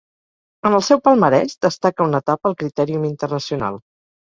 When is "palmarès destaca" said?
1.09-2.09